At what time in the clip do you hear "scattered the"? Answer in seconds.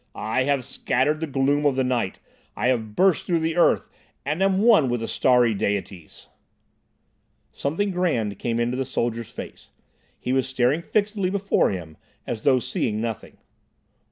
0.63-1.27